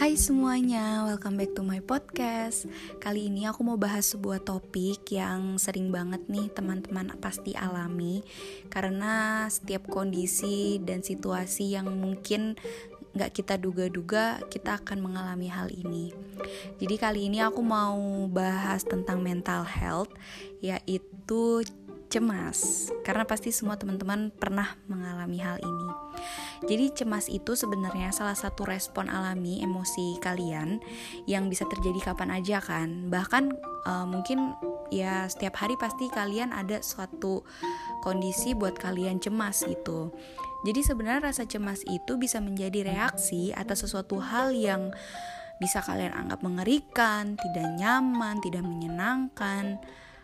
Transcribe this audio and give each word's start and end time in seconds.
Hai 0.00 0.16
semuanya, 0.16 1.04
welcome 1.04 1.36
back 1.36 1.52
to 1.52 1.60
my 1.60 1.76
podcast. 1.84 2.64
Kali 3.04 3.28
ini 3.28 3.44
aku 3.44 3.60
mau 3.60 3.76
bahas 3.76 4.16
sebuah 4.16 4.40
topik 4.40 5.04
yang 5.12 5.60
sering 5.60 5.92
banget 5.92 6.24
nih 6.24 6.48
teman-teman 6.56 7.12
pasti 7.20 7.52
alami 7.52 8.24
karena 8.72 9.44
setiap 9.52 9.92
kondisi 9.92 10.80
dan 10.80 11.04
situasi 11.04 11.76
yang 11.76 11.92
mungkin 12.00 12.56
nggak 13.12 13.44
kita 13.44 13.60
duga-duga 13.60 14.40
kita 14.48 14.80
akan 14.80 15.04
mengalami 15.04 15.52
hal 15.52 15.68
ini. 15.68 16.16
Jadi 16.80 16.96
kali 16.96 17.28
ini 17.28 17.44
aku 17.44 17.60
mau 17.60 18.00
bahas 18.32 18.80
tentang 18.88 19.20
mental 19.20 19.68
health 19.68 20.08
yaitu 20.64 21.60
cemas 22.08 22.88
karena 23.04 23.28
pasti 23.28 23.52
semua 23.52 23.76
teman-teman 23.76 24.32
pernah 24.32 24.80
mengalami 24.88 25.44
hal 25.44 25.60
ini. 25.60 25.88
Jadi 26.60 26.92
cemas 26.92 27.26
itu 27.32 27.56
sebenarnya 27.56 28.12
salah 28.12 28.36
satu 28.36 28.68
respon 28.68 29.08
alami 29.08 29.64
emosi 29.64 30.20
kalian 30.20 30.80
yang 31.24 31.48
bisa 31.48 31.64
terjadi 31.64 32.12
kapan 32.12 32.36
aja 32.36 32.60
kan. 32.60 33.08
Bahkan 33.08 33.44
uh, 33.88 34.04
mungkin 34.04 34.52
ya 34.92 35.24
setiap 35.30 35.56
hari 35.56 35.78
pasti 35.80 36.12
kalian 36.12 36.52
ada 36.52 36.84
suatu 36.84 37.46
kondisi 38.04 38.52
buat 38.52 38.76
kalian 38.76 39.22
cemas 39.22 39.64
gitu. 39.64 40.12
Jadi 40.68 40.80
sebenarnya 40.84 41.32
rasa 41.32 41.48
cemas 41.48 41.80
itu 41.88 42.20
bisa 42.20 42.36
menjadi 42.44 42.84
reaksi 42.92 43.56
atas 43.56 43.88
sesuatu 43.88 44.20
hal 44.20 44.52
yang 44.52 44.92
bisa 45.60 45.80
kalian 45.84 46.12
anggap 46.12 46.40
mengerikan, 46.44 47.36
tidak 47.36 47.68
nyaman, 47.76 48.40
tidak 48.44 48.64
menyenangkan, 48.64 49.80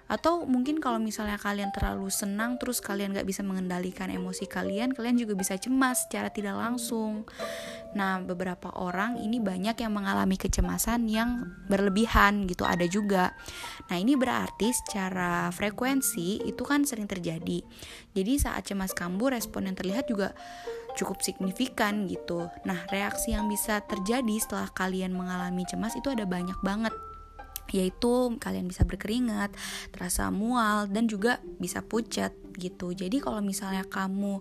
atau 0.07 0.47
mungkin 0.47 0.79
kalau 0.79 1.03
misalnya 1.03 1.35
kalian 1.35 1.75
terlalu 1.75 2.07
senang 2.15 2.63
terus 2.63 2.79
kalian 2.79 3.11
gak 3.11 3.27
bisa 3.27 3.43
mengendalikan 3.43 4.07
emosi 4.07 4.47
kalian 4.47 4.95
kalian 4.95 5.19
juga 5.19 5.35
bisa 5.35 5.59
cemas 5.59 6.07
secara 6.07 6.31
tidak 6.31 6.55
langsung. 6.55 7.27
Nah 7.99 8.23
beberapa 8.23 8.71
orang 8.77 9.19
ini 9.19 9.43
banyak 9.43 9.83
yang 9.83 9.91
mengalami 9.91 10.39
kecemasan 10.39 11.11
yang 11.11 11.51
berlebihan 11.67 12.47
gitu 12.47 12.63
ada 12.63 12.87
juga. 12.87 13.35
Nah 13.91 13.97
ini 13.99 14.15
berarti 14.15 14.71
secara 14.71 15.51
frekuensi 15.51 16.47
itu 16.47 16.63
kan 16.63 16.87
sering 16.87 17.11
terjadi. 17.11 17.67
Jadi 18.15 18.33
saat 18.39 18.69
cemas 18.69 18.95
kambuh 18.95 19.35
respon 19.35 19.67
yang 19.67 19.77
terlihat 19.77 20.07
juga 20.07 20.37
cukup 20.97 21.21
signifikan 21.21 22.07
gitu. 22.07 22.47
Nah 22.63 22.87
reaksi 22.89 23.35
yang 23.35 23.51
bisa 23.51 23.83
terjadi 23.85 24.39
setelah 24.39 24.71
kalian 24.71 25.13
mengalami 25.13 25.67
cemas 25.69 25.99
itu 25.99 26.09
ada 26.09 26.25
banyak 26.25 26.57
banget 26.63 26.95
yaitu 27.73 28.37
kalian 28.39 28.67
bisa 28.71 28.87
berkeringat, 28.87 29.55
terasa 29.91 30.29
mual 30.31 30.87
dan 30.91 31.07
juga 31.11 31.43
bisa 31.59 31.83
pucat 31.83 32.35
gitu. 32.57 32.97
Jadi 32.97 33.21
kalau 33.21 33.45
misalnya 33.45 33.85
kamu 33.85 34.41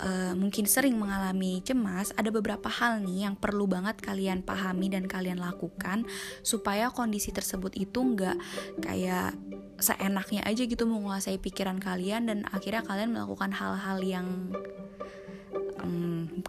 uh, 0.00 0.32
mungkin 0.36 0.68
sering 0.68 0.96
mengalami 1.00 1.64
cemas, 1.64 2.12
ada 2.14 2.28
beberapa 2.28 2.68
hal 2.68 3.00
nih 3.00 3.28
yang 3.28 3.34
perlu 3.36 3.64
banget 3.64 3.98
kalian 4.00 4.44
pahami 4.44 4.92
dan 4.92 5.08
kalian 5.08 5.40
lakukan 5.40 6.04
supaya 6.44 6.92
kondisi 6.92 7.32
tersebut 7.32 7.74
itu 7.76 7.98
nggak 7.98 8.36
kayak 8.84 9.34
seenaknya 9.80 10.44
aja 10.44 10.62
gitu 10.68 10.84
menguasai 10.84 11.40
pikiran 11.40 11.80
kalian 11.80 12.28
dan 12.28 12.38
akhirnya 12.52 12.84
kalian 12.84 13.16
melakukan 13.16 13.56
hal-hal 13.56 13.98
yang 14.04 14.52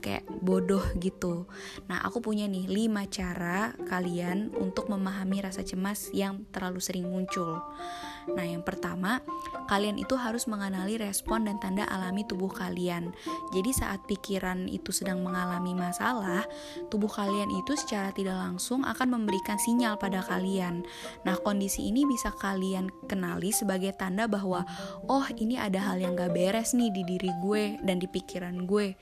kayak 0.01 0.25
bodoh 0.41 0.83
gitu. 1.01 1.49
Nah, 1.89 2.01
aku 2.05 2.21
punya 2.21 2.45
nih 2.45 2.69
5 2.69 3.05
cara 3.09 3.73
kalian 3.89 4.53
untuk 4.55 4.87
memahami 4.87 5.41
rasa 5.41 5.65
cemas 5.65 6.13
yang 6.13 6.45
terlalu 6.53 6.79
sering 6.79 7.09
muncul. 7.09 7.61
Nah, 8.29 8.45
yang 8.45 8.61
pertama, 8.61 9.23
kalian 9.65 9.97
itu 9.97 10.13
harus 10.13 10.45
mengenali 10.45 10.99
respon 11.01 11.49
dan 11.49 11.57
tanda 11.57 11.87
alami 11.89 12.21
tubuh 12.27 12.51
kalian. 12.51 13.09
Jadi 13.55 13.71
saat 13.73 14.05
pikiran 14.05 14.69
itu 14.69 14.93
sedang 14.93 15.25
mengalami 15.25 15.73
masalah, 15.73 16.45
tubuh 16.93 17.09
kalian 17.09 17.49
itu 17.49 17.73
secara 17.73 18.13
tidak 18.13 18.37
langsung 18.37 18.85
akan 18.85 19.17
memberikan 19.17 19.57
sinyal 19.57 19.97
pada 19.97 20.21
kalian. 20.21 20.85
Nah, 21.25 21.37
kondisi 21.41 21.89
ini 21.89 22.05
bisa 22.05 22.29
kalian 22.37 22.89
kenali 23.09 23.49
sebagai 23.49 23.95
tanda 23.97 24.29
bahwa 24.29 24.65
oh, 25.09 25.25
ini 25.37 25.57
ada 25.57 25.81
hal 25.81 25.97
yang 25.97 26.13
gak 26.13 26.33
beres 26.33 26.77
nih 26.77 26.93
di 26.93 27.01
diri 27.07 27.31
gue 27.41 27.81
dan 27.81 27.97
di 27.97 28.05
pikiran 28.05 28.69
gue. 28.69 28.93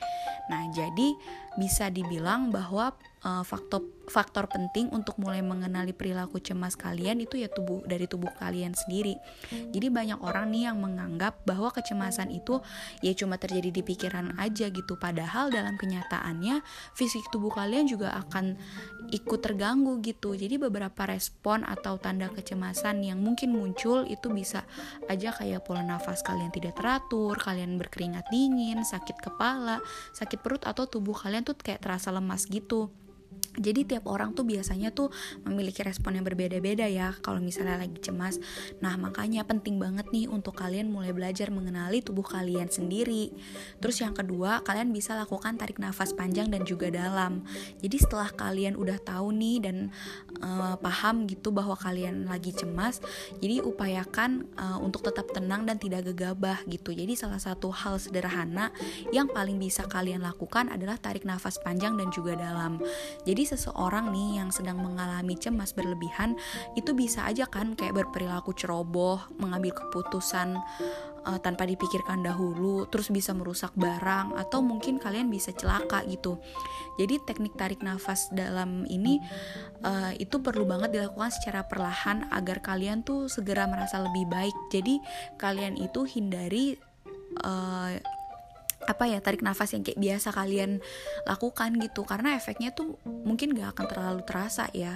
Nah, 0.49 0.65
jadi 0.73 1.13
bisa 1.57 1.89
dibilang 1.89 2.53
bahwa 2.53 2.93
uh, 3.23 3.43
faktor 3.43 3.83
faktor 4.09 4.49
penting 4.49 4.89
untuk 4.89 5.21
mulai 5.21 5.45
mengenali 5.45 5.93
perilaku 5.93 6.41
cemas 6.41 6.73
kalian 6.73 7.21
itu 7.21 7.37
ya 7.37 7.45
tubuh 7.45 7.85
dari 7.85 8.09
tubuh 8.09 8.33
kalian 8.41 8.73
sendiri. 8.73 9.21
Jadi 9.69 9.87
banyak 9.93 10.17
orang 10.25 10.49
nih 10.49 10.65
yang 10.65 10.81
menganggap 10.81 11.45
bahwa 11.45 11.69
kecemasan 11.69 12.33
itu 12.33 12.57
ya 13.05 13.13
cuma 13.13 13.37
terjadi 13.37 13.69
di 13.69 13.81
pikiran 13.85 14.33
aja 14.41 14.73
gitu 14.73 14.97
padahal 14.97 15.53
dalam 15.53 15.77
kenyataannya 15.77 16.65
fisik 16.97 17.21
tubuh 17.29 17.53
kalian 17.53 17.85
juga 17.85 18.17
akan 18.17 18.57
ikut 19.13 19.39
terganggu 19.45 20.01
gitu. 20.01 20.33
Jadi 20.33 20.57
beberapa 20.57 21.05
respon 21.05 21.61
atau 21.61 22.01
tanda 22.01 22.33
kecemasan 22.33 23.05
yang 23.05 23.21
mungkin 23.21 23.53
muncul 23.53 24.09
itu 24.09 24.33
bisa 24.33 24.65
aja 25.05 25.29
kayak 25.37 25.69
pola 25.69 25.85
nafas 25.85 26.25
kalian 26.25 26.49
tidak 26.49 26.81
teratur, 26.81 27.37
kalian 27.37 27.77
berkeringat 27.77 28.25
dingin, 28.33 28.81
sakit 28.81 29.21
kepala, 29.21 29.77
sakit 30.17 30.41
perut 30.41 30.65
atau 30.65 30.89
tubuh 30.89 31.13
kalian 31.13 31.38
tuh 31.43 31.57
kayak 31.57 31.83
terasa 31.83 32.09
lemas 32.09 32.45
gitu 32.47 32.91
jadi 33.59 33.83
tiap 33.83 34.07
orang 34.07 34.31
tuh 34.31 34.47
biasanya 34.47 34.95
tuh 34.95 35.11
memiliki 35.43 35.83
respon 35.83 36.15
yang 36.15 36.23
berbeda-beda 36.23 36.87
ya 36.87 37.11
kalau 37.19 37.43
misalnya 37.43 37.83
lagi 37.83 37.99
cemas. 37.99 38.39
Nah, 38.79 38.95
makanya 38.95 39.43
penting 39.43 39.75
banget 39.75 40.07
nih 40.15 40.31
untuk 40.31 40.55
kalian 40.55 40.87
mulai 40.87 41.11
belajar 41.11 41.51
mengenali 41.51 41.99
tubuh 41.99 42.23
kalian 42.23 42.71
sendiri. 42.71 43.35
Terus 43.83 43.99
yang 43.99 44.15
kedua, 44.15 44.63
kalian 44.63 44.95
bisa 44.95 45.19
lakukan 45.19 45.59
tarik 45.59 45.75
nafas 45.75 46.15
panjang 46.15 46.47
dan 46.47 46.63
juga 46.63 46.87
dalam. 46.87 47.43
Jadi 47.83 47.99
setelah 47.99 48.31
kalian 48.31 48.79
udah 48.79 48.95
tahu 49.03 49.35
nih 49.35 49.57
dan 49.59 49.91
uh, 50.39 50.79
paham 50.79 51.27
gitu 51.27 51.51
bahwa 51.51 51.75
kalian 51.75 52.31
lagi 52.31 52.55
cemas, 52.55 53.03
jadi 53.43 53.59
upayakan 53.59 54.47
uh, 54.55 54.79
untuk 54.79 55.03
tetap 55.03 55.27
tenang 55.35 55.67
dan 55.67 55.75
tidak 55.75 56.07
gegabah 56.15 56.63
gitu. 56.71 56.95
Jadi 56.95 57.19
salah 57.19 57.43
satu 57.43 57.75
hal 57.75 57.99
sederhana 57.99 58.71
yang 59.11 59.27
paling 59.27 59.59
bisa 59.59 59.83
kalian 59.83 60.23
lakukan 60.23 60.71
adalah 60.71 60.95
tarik 60.95 61.27
nafas 61.27 61.59
panjang 61.59 61.99
dan 61.99 62.07
juga 62.15 62.39
dalam. 62.39 62.79
Jadi 63.27 63.48
seseorang 63.49 64.13
nih 64.13 64.37
yang 64.37 64.53
sedang 64.53 64.77
mengalami 64.77 65.33
cemas 65.33 65.73
berlebihan 65.73 66.37
itu 66.77 66.93
bisa 66.93 67.25
aja 67.25 67.49
kan 67.49 67.73
kayak 67.73 67.97
berperilaku 67.97 68.53
ceroboh, 68.53 69.17
mengambil 69.41 69.73
keputusan 69.73 70.61
uh, 71.25 71.39
tanpa 71.41 71.65
dipikirkan 71.65 72.21
dahulu, 72.21 72.85
terus 72.87 73.09
bisa 73.09 73.33
merusak 73.33 73.73
barang 73.73 74.37
atau 74.37 74.61
mungkin 74.61 75.01
kalian 75.01 75.27
bisa 75.27 75.51
celaka 75.55 76.05
gitu. 76.05 76.37
Jadi 77.01 77.17
teknik 77.23 77.55
tarik 77.55 77.81
nafas 77.81 78.29
dalam 78.31 78.85
ini 78.87 79.19
uh, 79.83 80.13
itu 80.15 80.39
perlu 80.39 80.67
banget 80.67 80.93
dilakukan 80.95 81.31
secara 81.33 81.65
perlahan 81.65 82.27
agar 82.29 82.61
kalian 82.61 83.01
tuh 83.01 83.31
segera 83.31 83.65
merasa 83.65 83.99
lebih 84.03 84.27
baik. 84.29 84.55
Jadi 84.69 84.99
kalian 85.39 85.79
itu 85.79 86.05
hindari 86.05 86.75
uh, 87.43 88.18
apa 88.87 89.09
ya 89.11 89.19
tarik 89.19 89.43
nafas 89.43 89.75
yang 89.75 89.83
kayak 89.83 89.99
biasa 89.99 90.31
kalian 90.31 90.79
lakukan 91.27 91.75
gitu. 91.83 92.07
Karena 92.07 92.37
efeknya 92.39 92.71
tuh 92.71 92.95
mungkin 93.05 93.51
gak 93.57 93.75
akan 93.75 93.85
terlalu 93.89 94.21
terasa 94.23 94.71
ya. 94.71 94.95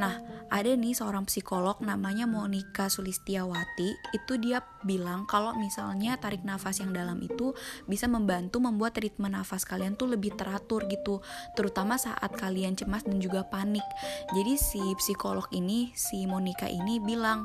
Nah 0.00 0.22
ada 0.48 0.70
nih 0.72 0.96
seorang 0.96 1.28
psikolog 1.28 1.82
namanya 1.84 2.24
Monica 2.24 2.88
Sulistiawati. 2.88 4.16
Itu 4.16 4.40
dia 4.40 4.64
bilang 4.86 5.28
kalau 5.28 5.52
misalnya 5.58 6.16
tarik 6.16 6.46
nafas 6.46 6.80
yang 6.80 6.94
dalam 6.94 7.18
itu 7.20 7.52
bisa 7.84 8.06
membantu 8.08 8.62
membuat 8.62 8.96
ritme 8.96 9.26
nafas 9.28 9.68
kalian 9.68 9.98
tuh 9.98 10.08
lebih 10.08 10.32
teratur 10.38 10.88
gitu. 10.88 11.20
Terutama 11.58 12.00
saat 12.00 12.32
kalian 12.38 12.78
cemas 12.78 13.04
dan 13.04 13.20
juga 13.20 13.44
panik. 13.44 13.84
Jadi 14.32 14.54
si 14.56 14.82
psikolog 14.96 15.44
ini 15.52 15.90
si 15.92 16.24
Monica 16.24 16.70
ini 16.70 17.02
bilang 17.02 17.44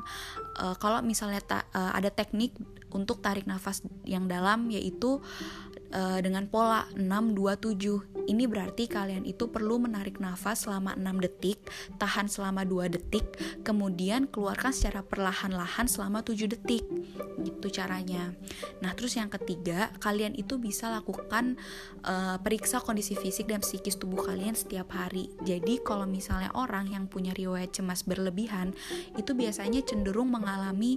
e, 0.56 0.74
kalau 0.78 1.02
misalnya 1.02 1.42
ta, 1.42 1.58
e, 1.74 1.80
ada 1.80 2.08
teknik 2.08 2.54
untuk 2.94 3.18
tarik 3.20 3.44
nafas 3.50 3.82
yang 4.06 4.30
dalam 4.30 4.70
yaitu 4.70 5.18
uh, 5.94 6.18
dengan 6.20 6.50
pola 6.50 6.84
627. 6.98 8.14
Ini 8.24 8.48
berarti 8.48 8.88
kalian 8.88 9.28
itu 9.28 9.52
perlu 9.52 9.76
menarik 9.76 10.16
nafas 10.16 10.64
selama 10.64 10.96
6 10.96 11.24
detik, 11.24 11.60
tahan 12.00 12.26
selama 12.26 12.64
2 12.64 12.88
detik, 12.88 13.36
kemudian 13.62 14.24
keluarkan 14.26 14.72
secara 14.72 15.04
perlahan-lahan 15.04 15.86
selama 15.86 16.24
7 16.24 16.48
detik. 16.50 16.82
Gitu 17.44 17.66
caranya. 17.68 18.32
Nah, 18.80 18.96
terus 18.96 19.20
yang 19.20 19.28
ketiga, 19.28 19.92
kalian 20.00 20.32
itu 20.34 20.56
bisa 20.56 20.88
lakukan 20.88 21.60
uh, 22.08 22.40
periksa 22.40 22.80
kondisi 22.80 23.12
fisik 23.12 23.52
dan 23.52 23.60
psikis 23.60 24.00
tubuh 24.00 24.24
kalian 24.24 24.56
setiap 24.56 24.88
hari. 24.96 25.28
Jadi, 25.44 25.84
kalau 25.84 26.08
misalnya 26.08 26.48
orang 26.56 26.88
yang 26.88 27.04
punya 27.04 27.36
riwayat 27.36 27.76
cemas 27.76 28.08
berlebihan, 28.08 28.72
itu 29.20 29.36
biasanya 29.36 29.84
cenderung 29.84 30.32
mengalami 30.32 30.96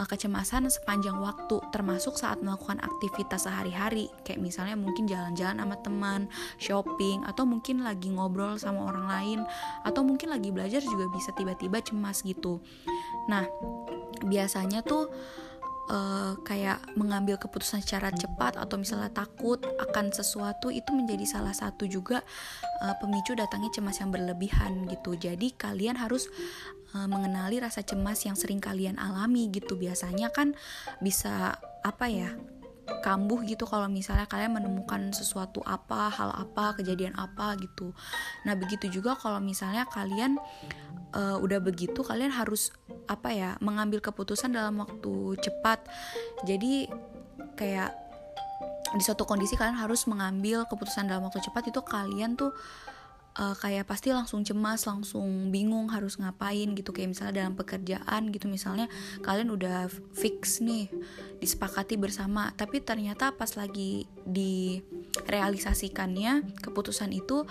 uh, 0.00 0.08
kecemasan 0.08 0.72
sepanjang 0.72 1.20
waktu, 1.20 1.60
termasuk 1.68 2.16
saat 2.16 2.40
melakukan 2.40 2.80
aktivitas 2.80 3.44
sehari-hari 3.44 4.08
misalnya 4.38 4.78
mungkin 4.78 5.08
jalan-jalan 5.08 5.58
sama 5.60 5.76
teman, 5.80 6.20
shopping 6.56 7.26
atau 7.26 7.44
mungkin 7.44 7.82
lagi 7.82 8.12
ngobrol 8.12 8.56
sama 8.56 8.88
orang 8.88 9.06
lain 9.08 9.38
atau 9.82 10.06
mungkin 10.06 10.30
lagi 10.30 10.54
belajar 10.54 10.80
juga 10.80 11.10
bisa 11.10 11.34
tiba-tiba 11.34 11.82
cemas 11.82 12.22
gitu. 12.22 12.62
Nah, 13.28 13.44
biasanya 14.22 14.84
tuh 14.86 15.10
uh, 15.90 16.38
kayak 16.44 16.78
mengambil 16.94 17.40
keputusan 17.40 17.82
secara 17.82 18.12
cepat 18.14 18.60
atau 18.60 18.78
misalnya 18.78 19.10
takut 19.10 19.58
akan 19.80 20.12
sesuatu 20.14 20.70
itu 20.70 20.92
menjadi 20.94 21.24
salah 21.26 21.54
satu 21.56 21.88
juga 21.88 22.22
uh, 22.84 22.94
pemicu 23.00 23.34
datangnya 23.34 23.72
cemas 23.74 23.98
yang 23.98 24.12
berlebihan 24.14 24.86
gitu. 24.86 25.16
Jadi 25.16 25.56
kalian 25.56 25.98
harus 25.98 26.28
uh, 26.94 27.08
mengenali 27.08 27.58
rasa 27.58 27.82
cemas 27.82 28.22
yang 28.22 28.38
sering 28.38 28.62
kalian 28.62 29.00
alami 29.00 29.50
gitu. 29.50 29.74
Biasanya 29.74 30.30
kan 30.30 30.54
bisa 31.02 31.58
apa 31.82 32.06
ya? 32.06 32.30
Kambuh 32.82 33.42
gitu 33.46 33.62
kalau 33.62 33.86
misalnya 33.86 34.26
kalian 34.26 34.58
menemukan 34.58 35.14
sesuatu 35.14 35.62
apa, 35.62 36.10
hal 36.10 36.34
apa, 36.34 36.74
kejadian 36.78 37.14
apa 37.14 37.54
gitu. 37.62 37.94
Nah, 38.42 38.58
begitu 38.58 38.90
juga 38.90 39.14
kalau 39.14 39.38
misalnya 39.38 39.86
kalian 39.86 40.38
uh, 41.14 41.38
udah 41.38 41.62
begitu 41.62 42.02
kalian 42.02 42.34
harus 42.34 42.74
apa 43.06 43.30
ya, 43.30 43.50
mengambil 43.62 44.02
keputusan 44.02 44.54
dalam 44.54 44.82
waktu 44.82 45.38
cepat. 45.38 45.86
Jadi 46.42 46.90
kayak 47.54 47.94
di 48.92 49.02
suatu 49.02 49.24
kondisi 49.24 49.56
kalian 49.56 49.78
harus 49.78 50.04
mengambil 50.04 50.68
keputusan 50.68 51.08
dalam 51.08 51.24
waktu 51.24 51.40
cepat 51.40 51.72
itu 51.72 51.80
kalian 51.80 52.36
tuh 52.36 52.52
uh, 53.38 53.54
kayak 53.56 53.86
pasti 53.88 54.12
langsung 54.12 54.44
cemas, 54.44 54.84
langsung 54.84 55.48
bingung 55.52 55.88
harus 55.88 56.16
ngapain 56.20 56.74
gitu. 56.76 56.92
Kayak 56.92 57.08
misalnya 57.16 57.32
dalam 57.44 57.56
pekerjaan 57.56 58.32
gitu 58.32 58.48
misalnya 58.48 58.88
kalian 59.24 59.50
udah 59.52 59.88
fix 60.12 60.60
nih 60.60 60.88
disepakati 61.40 61.96
bersama. 61.96 62.52
Tapi 62.56 62.80
ternyata 62.84 63.32
pas 63.32 63.56
lagi 63.56 64.06
direalisasikannya 64.28 66.42
keputusan 66.60 67.12
itu 67.12 67.46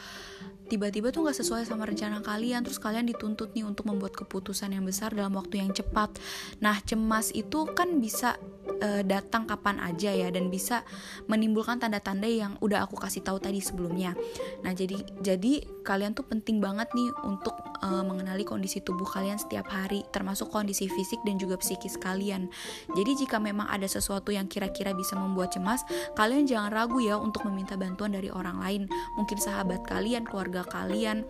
tiba-tiba 0.71 1.11
tuh 1.11 1.27
nggak 1.27 1.35
sesuai 1.43 1.67
sama 1.67 1.83
rencana 1.83 2.23
kalian 2.23 2.63
terus 2.63 2.79
kalian 2.79 3.03
dituntut 3.03 3.51
nih 3.51 3.67
untuk 3.67 3.91
membuat 3.91 4.15
keputusan 4.15 4.71
yang 4.71 4.87
besar 4.87 5.11
dalam 5.11 5.35
waktu 5.35 5.59
yang 5.59 5.75
cepat. 5.75 6.15
Nah 6.63 6.79
cemas 6.87 7.35
itu 7.35 7.67
kan 7.75 7.99
bisa 7.99 8.39
uh, 8.79 9.03
datang 9.03 9.43
kapan 9.43 9.83
aja 9.83 10.15
ya 10.15 10.31
dan 10.31 10.47
bisa 10.47 10.87
menimbulkan 11.27 11.75
tanda-tanda 11.83 12.31
yang 12.31 12.55
udah 12.63 12.87
aku 12.87 12.95
kasih 12.95 13.19
tahu 13.19 13.43
tadi 13.43 13.59
sebelumnya. 13.59 14.15
Nah 14.63 14.71
jadi 14.71 14.95
jadi 15.19 15.67
kalian 15.83 16.15
tuh 16.15 16.23
penting 16.23 16.63
banget 16.63 16.87
nih 16.95 17.11
untuk 17.27 17.51
uh, 17.83 18.03
mengenali 18.07 18.47
kondisi 18.47 18.79
tubuh 18.79 19.05
kalian 19.05 19.35
setiap 19.35 19.67
hari 19.67 20.07
termasuk 20.15 20.47
kondisi 20.47 20.87
fisik 20.87 21.19
dan 21.27 21.35
juga 21.35 21.59
psikis 21.59 21.99
kalian. 21.99 22.47
Jadi 22.95 23.27
jika 23.27 23.43
memang 23.43 23.67
ada 23.67 23.91
sesuatu 23.91 24.31
yang 24.31 24.47
kira-kira 24.47 24.95
bisa 24.95 25.19
membuat 25.19 25.51
cemas 25.51 25.83
kalian 26.15 26.47
jangan 26.47 26.71
ragu 26.71 27.03
ya 27.03 27.19
untuk 27.19 27.43
meminta 27.49 27.75
bantuan 27.75 28.15
dari 28.15 28.31
orang 28.31 28.55
lain. 28.63 28.81
Mungkin 29.19 29.35
sahabat 29.35 29.83
kalian 29.83 30.23
keluarga 30.23 30.60
kalian. 30.67 31.25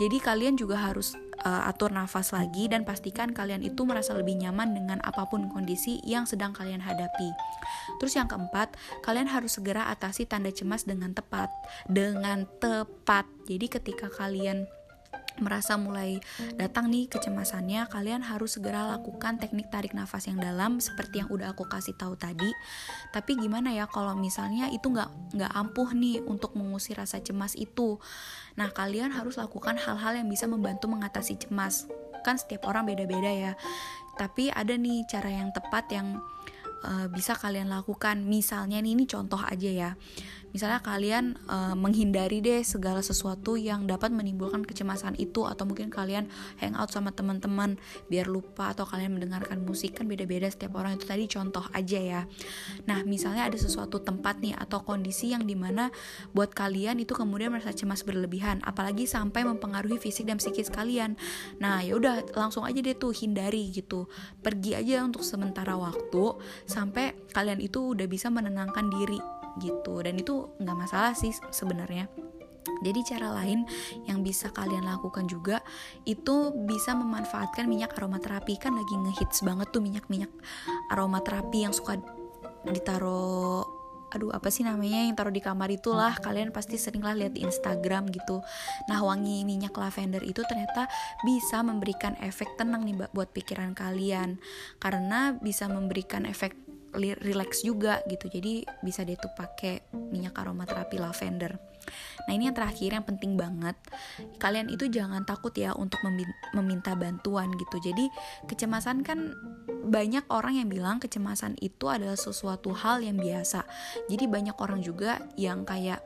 Jadi 0.00 0.18
kalian 0.18 0.58
juga 0.58 0.80
harus 0.80 1.14
uh, 1.44 1.68
atur 1.68 1.90
nafas 1.90 2.30
lagi 2.34 2.66
dan 2.66 2.82
pastikan 2.82 3.30
kalian 3.30 3.62
itu 3.62 3.82
merasa 3.86 4.14
lebih 4.14 4.34
nyaman 4.38 4.74
dengan 4.74 4.98
apa 5.02 5.26
pun 5.28 5.46
kondisi 5.50 5.98
yang 6.02 6.24
sedang 6.24 6.54
kalian 6.54 6.82
hadapi. 6.82 7.30
Terus 7.98 8.14
yang 8.18 8.26
keempat, 8.26 8.74
kalian 9.02 9.30
harus 9.30 9.56
segera 9.58 9.90
atasi 9.92 10.26
tanda 10.26 10.50
cemas 10.50 10.88
dengan 10.88 11.12
tepat. 11.14 11.50
Dengan 11.86 12.48
tepat. 12.58 13.28
Jadi 13.46 13.66
ketika 13.70 14.08
kalian 14.10 14.66
merasa 15.42 15.74
mulai 15.74 16.22
datang 16.54 16.86
nih 16.86 17.10
kecemasannya, 17.10 17.90
kalian 17.90 18.22
harus 18.22 18.54
segera 18.54 18.86
lakukan 18.94 19.42
teknik 19.42 19.66
tarik 19.66 19.90
nafas 19.90 20.30
yang 20.30 20.38
dalam 20.38 20.78
seperti 20.78 21.22
yang 21.24 21.28
udah 21.30 21.54
aku 21.56 21.66
kasih 21.66 21.96
tahu 21.98 22.14
tadi. 22.14 22.46
Tapi 23.10 23.34
gimana 23.34 23.74
ya 23.74 23.90
kalau 23.90 24.14
misalnya 24.14 24.70
itu 24.70 24.90
nggak 24.90 25.34
nggak 25.34 25.52
ampuh 25.54 25.90
nih 25.94 26.22
untuk 26.22 26.54
mengusir 26.54 26.94
rasa 26.94 27.18
cemas 27.18 27.58
itu. 27.58 27.98
Nah 28.54 28.70
kalian 28.70 29.10
harus 29.10 29.34
lakukan 29.34 29.74
hal-hal 29.74 30.14
yang 30.14 30.30
bisa 30.30 30.46
membantu 30.46 30.86
mengatasi 30.86 31.34
cemas. 31.42 31.90
Kan 32.22 32.38
setiap 32.38 32.70
orang 32.70 32.86
beda-beda 32.86 33.30
ya. 33.30 33.52
Tapi 34.14 34.54
ada 34.54 34.78
nih 34.78 35.02
cara 35.10 35.28
yang 35.34 35.50
tepat 35.50 35.90
yang 35.90 36.22
uh, 36.86 37.10
bisa 37.10 37.34
kalian 37.34 37.66
lakukan. 37.66 38.22
Misalnya 38.22 38.78
nih 38.78 38.94
ini 38.94 39.04
contoh 39.10 39.42
aja 39.42 39.70
ya 39.70 39.90
misalnya 40.54 40.78
kalian 40.78 41.34
uh, 41.50 41.74
menghindari 41.74 42.38
deh 42.38 42.62
segala 42.62 43.02
sesuatu 43.02 43.58
yang 43.58 43.90
dapat 43.90 44.14
menimbulkan 44.14 44.62
kecemasan 44.62 45.18
itu 45.18 45.42
atau 45.50 45.66
mungkin 45.66 45.90
kalian 45.90 46.30
hangout 46.62 46.94
sama 46.94 47.10
teman-teman 47.10 47.74
biar 48.06 48.30
lupa 48.30 48.70
atau 48.70 48.86
kalian 48.86 49.18
mendengarkan 49.18 49.66
musik 49.66 49.98
kan 49.98 50.06
beda-beda 50.06 50.46
setiap 50.46 50.78
orang. 50.78 50.94
Itu 50.94 51.10
tadi 51.10 51.26
contoh 51.26 51.66
aja 51.74 51.98
ya. 51.98 52.22
Nah 52.86 53.02
misalnya 53.02 53.50
ada 53.50 53.58
sesuatu 53.58 53.98
tempat 53.98 54.38
nih 54.38 54.54
atau 54.54 54.86
kondisi 54.86 55.34
yang 55.34 55.42
di 55.42 55.58
mana 55.58 55.90
buat 56.30 56.54
kalian 56.54 57.02
itu 57.02 57.18
kemudian 57.18 57.50
merasa 57.50 57.74
cemas 57.74 58.06
berlebihan 58.06 58.62
apalagi 58.62 59.10
sampai 59.10 59.42
mempengaruhi 59.42 59.98
fisik 59.98 60.30
dan 60.30 60.38
psikis 60.38 60.70
kalian. 60.70 61.18
Nah 61.58 61.82
ya 61.82 61.98
udah 61.98 62.30
langsung 62.38 62.62
aja 62.62 62.78
deh 62.78 62.94
tuh 62.94 63.10
hindari 63.10 63.74
gitu. 63.74 64.06
Pergi 64.38 64.78
aja 64.78 65.02
untuk 65.02 65.26
sementara 65.26 65.74
waktu 65.74 66.38
sampai 66.70 67.26
kalian 67.34 67.58
itu 67.58 67.98
udah 67.98 68.06
bisa 68.06 68.30
menenangkan 68.30 68.86
diri 68.86 69.18
gitu. 69.60 70.00
Dan 70.02 70.18
itu 70.18 70.54
nggak 70.58 70.76
masalah 70.78 71.12
sih 71.12 71.34
sebenarnya. 71.52 72.08
Jadi 72.80 73.00
cara 73.04 73.32
lain 73.32 73.68
yang 74.08 74.24
bisa 74.24 74.48
kalian 74.52 74.88
lakukan 74.88 75.28
juga 75.28 75.60
itu 76.08 76.52
bisa 76.64 76.96
memanfaatkan 76.96 77.68
minyak 77.68 77.92
aromaterapi. 77.96 78.56
Kan 78.56 78.76
lagi 78.76 78.94
ngehits 78.96 79.44
banget 79.44 79.68
tuh 79.72 79.84
minyak-minyak 79.84 80.32
aromaterapi 80.92 81.68
yang 81.68 81.74
suka 81.76 82.00
ditaruh 82.64 83.84
aduh 84.14 84.30
apa 84.30 84.46
sih 84.46 84.62
namanya 84.62 85.02
yang 85.02 85.18
taruh 85.18 85.34
di 85.34 85.42
kamar 85.42 85.66
itulah. 85.74 86.14
Kalian 86.14 86.54
pasti 86.54 86.78
sering 86.78 87.02
lah 87.02 87.18
lihat 87.18 87.34
di 87.34 87.42
Instagram 87.42 88.06
gitu. 88.14 88.38
Nah 88.86 89.02
wangi 89.02 89.42
minyak 89.42 89.74
lavender 89.74 90.22
itu 90.22 90.46
ternyata 90.46 90.86
bisa 91.26 91.60
memberikan 91.66 92.14
efek 92.22 92.54
tenang 92.54 92.86
nih 92.86 93.10
buat 93.10 93.34
pikiran 93.34 93.74
kalian. 93.74 94.38
Karena 94.78 95.34
bisa 95.34 95.66
memberikan 95.66 96.30
efek 96.30 96.54
relax 96.96 97.66
juga 97.66 98.00
gitu. 98.06 98.30
Jadi 98.30 98.64
bisa 98.80 99.02
deh 99.02 99.18
tuh 99.18 99.30
pakai 99.34 99.90
minyak 99.92 100.38
aromaterapi 100.38 100.96
lavender. 100.96 101.58
Nah 102.24 102.32
ini 102.32 102.48
yang 102.48 102.56
terakhir 102.56 102.96
yang 102.96 103.04
penting 103.04 103.36
banget. 103.36 103.76
Kalian 104.40 104.72
itu 104.72 104.88
jangan 104.88 105.26
takut 105.28 105.52
ya 105.52 105.76
untuk 105.76 106.00
meminta 106.56 106.96
bantuan 106.96 107.52
gitu. 107.60 107.76
Jadi 107.82 108.08
kecemasan 108.48 109.04
kan 109.04 109.36
banyak 109.84 110.24
orang 110.32 110.64
yang 110.64 110.68
bilang 110.72 110.96
kecemasan 110.96 111.60
itu 111.60 111.84
adalah 111.92 112.16
sesuatu 112.16 112.72
hal 112.72 113.04
yang 113.04 113.20
biasa. 113.20 113.68
Jadi 114.08 114.24
banyak 114.24 114.56
orang 114.56 114.80
juga 114.80 115.20
yang 115.36 115.68
kayak 115.68 116.00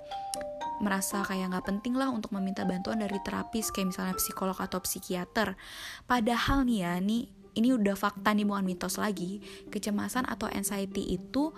merasa 0.78 1.26
kayak 1.26 1.50
nggak 1.50 1.66
penting 1.66 1.94
lah 1.98 2.06
untuk 2.06 2.30
meminta 2.34 2.62
bantuan 2.62 3.02
dari 3.02 3.18
terapis 3.22 3.74
kayak 3.74 3.94
misalnya 3.94 4.14
psikolog 4.14 4.54
atau 4.58 4.78
psikiater. 4.82 5.58
Padahal 6.06 6.62
nih 6.66 6.78
ya, 6.86 6.92
nih 7.02 7.37
ini 7.58 7.74
udah 7.74 7.98
fakta 7.98 8.30
nih 8.30 8.46
bukan 8.46 8.62
mitos 8.62 9.02
lagi. 9.02 9.42
Kecemasan 9.66 10.30
atau 10.30 10.46
anxiety 10.46 11.18
itu 11.18 11.50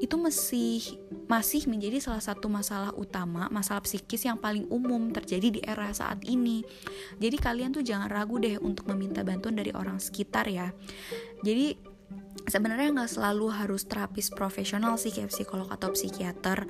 itu 0.00 0.16
masih 0.16 0.80
masih 1.28 1.68
menjadi 1.68 2.00
salah 2.00 2.24
satu 2.24 2.48
masalah 2.48 2.96
utama 2.96 3.52
masalah 3.52 3.84
psikis 3.84 4.24
yang 4.24 4.40
paling 4.40 4.64
umum 4.72 5.12
terjadi 5.12 5.48
di 5.52 5.60
era 5.60 5.92
saat 5.92 6.24
ini. 6.24 6.64
Jadi 7.20 7.36
kalian 7.36 7.76
tuh 7.76 7.84
jangan 7.84 8.08
ragu 8.08 8.40
deh 8.40 8.56
untuk 8.56 8.88
meminta 8.88 9.20
bantuan 9.20 9.52
dari 9.52 9.76
orang 9.76 10.00
sekitar 10.00 10.48
ya. 10.48 10.72
Jadi 11.44 11.91
sebenarnya 12.48 12.90
nggak 12.92 13.12
selalu 13.12 13.52
harus 13.54 13.86
terapis 13.86 14.32
profesional 14.32 14.98
sih 14.98 15.14
kayak 15.14 15.30
psikolog 15.30 15.70
atau 15.70 15.94
psikiater 15.94 16.66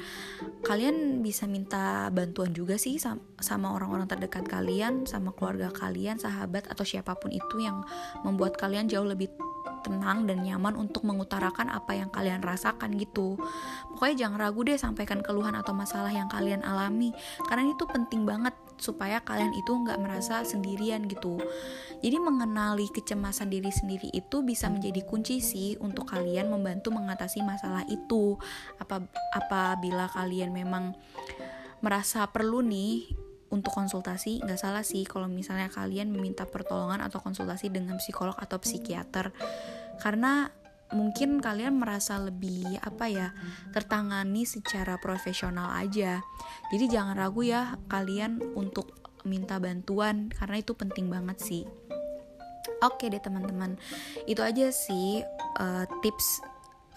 kalian 0.62 1.25
bisa 1.25 1.49
minta 1.49 2.12
bantuan 2.12 2.52
juga 2.52 2.76
sih 2.76 3.00
sama 3.40 3.69
orang-orang 3.73 4.07
terdekat 4.07 4.45
kalian 4.47 5.09
sama 5.09 5.33
keluarga 5.33 5.73
kalian 5.73 6.21
sahabat 6.21 6.69
atau 6.69 6.85
siapa 6.85 7.16
pun 7.16 7.33
itu 7.33 7.62
yang 7.62 7.83
membuat 8.23 8.61
kalian 8.61 8.87
jauh 8.87 9.07
lebih 9.07 9.33
tenang 9.83 10.31
dan 10.31 10.47
nyaman 10.47 10.78
untuk 10.78 11.02
mengutarakan 11.02 11.66
apa 11.66 11.99
yang 11.99 12.09
kalian 12.14 12.38
rasakan 12.38 12.95
gitu. 12.97 13.35
Pokoknya 13.90 14.26
jangan 14.26 14.38
ragu 14.38 14.62
deh 14.62 14.78
sampaikan 14.78 15.21
keluhan 15.21 15.59
atau 15.59 15.75
masalah 15.75 16.14
yang 16.14 16.31
kalian 16.31 16.62
alami 16.62 17.11
karena 17.50 17.66
itu 17.66 17.85
penting 17.90 18.23
banget 18.23 18.54
supaya 18.83 19.23
kalian 19.23 19.55
itu 19.55 19.71
nggak 19.71 20.03
merasa 20.03 20.43
sendirian 20.43 21.07
gitu. 21.07 21.39
Jadi 22.03 22.19
mengenali 22.19 22.91
kecemasan 22.91 23.47
diri 23.47 23.71
sendiri 23.71 24.11
itu 24.11 24.43
bisa 24.43 24.67
menjadi 24.67 25.07
kunci 25.07 25.39
sih 25.39 25.79
untuk 25.79 26.11
kalian 26.11 26.51
membantu 26.51 26.91
mengatasi 26.91 27.47
masalah 27.47 27.87
itu. 27.87 28.35
Apa 28.83 29.07
apabila 29.31 30.11
kalian 30.11 30.51
memang 30.51 30.99
merasa 31.79 32.27
perlu 32.27 32.59
nih 32.67 33.07
untuk 33.53 33.71
konsultasi 33.71 34.41
nggak 34.43 34.59
salah 34.59 34.83
sih 34.83 35.05
kalau 35.05 35.29
misalnya 35.29 35.69
kalian 35.69 36.09
meminta 36.09 36.49
pertolongan 36.49 37.05
atau 37.05 37.21
konsultasi 37.21 37.69
dengan 37.69 38.01
psikolog 38.01 38.33
atau 38.41 38.57
psikiater 38.57 39.29
karena 40.01 40.49
mungkin 40.92 41.40
kalian 41.40 41.80
merasa 41.80 42.20
lebih 42.20 42.78
apa 42.80 43.08
ya 43.08 43.28
tertangani 43.72 44.44
secara 44.44 45.00
profesional 45.00 45.72
aja. 45.75 46.20
Jadi 46.72 46.84
jangan 46.88 47.16
ragu 47.16 47.44
ya 47.44 47.76
kalian 47.88 48.40
untuk 48.56 49.02
minta 49.25 49.58
bantuan 49.62 50.28
karena 50.30 50.56
itu 50.61 50.72
penting 50.76 51.08
banget 51.08 51.38
sih. 51.40 51.64
Oke 52.82 53.11
deh 53.11 53.22
teman-teman. 53.22 53.78
Itu 54.26 54.42
aja 54.42 54.70
sih 54.70 55.22
uh, 55.58 55.84
tips 56.02 56.42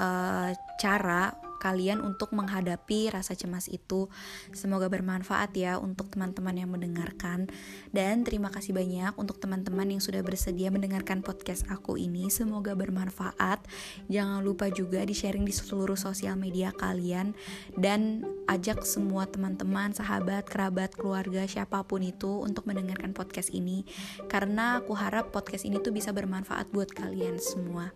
uh, 0.02 0.52
cara 0.82 1.45
kalian 1.66 2.06
untuk 2.06 2.30
menghadapi 2.38 3.10
rasa 3.10 3.34
cemas 3.34 3.66
itu. 3.66 4.06
Semoga 4.54 4.86
bermanfaat 4.86 5.58
ya 5.58 5.82
untuk 5.82 6.14
teman-teman 6.14 6.54
yang 6.54 6.70
mendengarkan. 6.70 7.50
Dan 7.90 8.22
terima 8.22 8.54
kasih 8.54 8.78
banyak 8.78 9.18
untuk 9.18 9.42
teman-teman 9.42 9.98
yang 9.98 10.02
sudah 10.04 10.22
bersedia 10.22 10.70
mendengarkan 10.70 11.26
podcast 11.26 11.66
aku 11.74 11.98
ini. 11.98 12.30
Semoga 12.30 12.78
bermanfaat. 12.78 13.66
Jangan 14.14 14.46
lupa 14.46 14.70
juga 14.70 15.02
di-sharing 15.02 15.42
di 15.42 15.54
seluruh 15.56 15.98
sosial 15.98 16.38
media 16.38 16.70
kalian 16.70 17.34
dan 17.74 18.22
ajak 18.46 18.86
semua 18.86 19.26
teman-teman, 19.26 19.98
sahabat, 19.98 20.46
kerabat, 20.46 20.94
keluarga, 20.94 21.50
siapa 21.50 21.82
pun 21.88 22.06
itu 22.06 22.46
untuk 22.46 22.70
mendengarkan 22.70 23.16
podcast 23.16 23.50
ini 23.50 23.88
karena 24.30 24.84
aku 24.84 24.94
harap 24.94 25.34
podcast 25.34 25.66
ini 25.66 25.82
tuh 25.82 25.96
bisa 25.96 26.14
bermanfaat 26.14 26.70
buat 26.70 26.92
kalian 26.94 27.42
semua. 27.42 27.90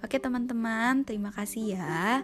Oke 0.00 0.16
teman-teman, 0.22 1.02
terima 1.02 1.34
kasih 1.34 1.76
ya. 1.76 2.22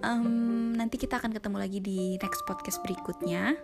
Um, 0.00 0.72
nanti 0.76 0.96
kita 0.96 1.20
akan 1.20 1.36
ketemu 1.36 1.56
lagi 1.60 1.78
di 1.80 1.98
next 2.20 2.42
podcast 2.48 2.80
berikutnya. 2.80 3.56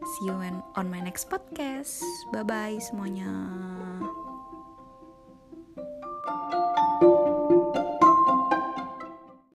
See 0.00 0.24
you 0.28 0.36
on 0.76 0.86
my 0.88 1.00
next 1.00 1.28
podcast. 1.28 2.00
Bye 2.32 2.44
bye 2.44 2.78
semuanya. 2.80 3.30